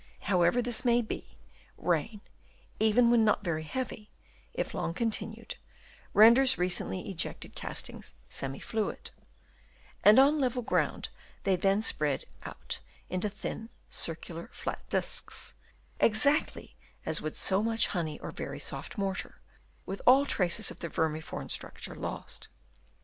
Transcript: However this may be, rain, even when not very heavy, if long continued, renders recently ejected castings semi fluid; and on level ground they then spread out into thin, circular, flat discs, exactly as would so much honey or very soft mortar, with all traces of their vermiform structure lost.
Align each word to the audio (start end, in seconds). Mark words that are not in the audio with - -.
However 0.21 0.63
this 0.63 0.83
may 0.83 1.03
be, 1.03 1.37
rain, 1.77 2.21
even 2.79 3.11
when 3.11 3.23
not 3.23 3.43
very 3.43 3.61
heavy, 3.65 4.09
if 4.51 4.73
long 4.73 4.95
continued, 4.95 5.57
renders 6.15 6.57
recently 6.57 7.07
ejected 7.11 7.53
castings 7.53 8.15
semi 8.27 8.59
fluid; 8.59 9.11
and 10.03 10.17
on 10.17 10.39
level 10.39 10.63
ground 10.63 11.09
they 11.43 11.55
then 11.55 11.83
spread 11.83 12.25
out 12.41 12.79
into 13.11 13.29
thin, 13.29 13.69
circular, 13.91 14.49
flat 14.51 14.81
discs, 14.89 15.53
exactly 15.99 16.75
as 17.05 17.21
would 17.21 17.35
so 17.35 17.61
much 17.61 17.85
honey 17.85 18.17
or 18.21 18.31
very 18.31 18.59
soft 18.59 18.97
mortar, 18.97 19.39
with 19.85 20.01
all 20.07 20.25
traces 20.25 20.71
of 20.71 20.79
their 20.79 20.89
vermiform 20.89 21.47
structure 21.47 21.93
lost. 21.93 22.47